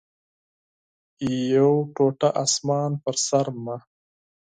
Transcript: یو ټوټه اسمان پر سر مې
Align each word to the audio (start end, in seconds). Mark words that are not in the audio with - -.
یو 1.53 1.73
ټوټه 1.95 2.29
اسمان 2.43 2.91
پر 3.03 3.15
سر 3.27 3.47
مې 3.63 3.77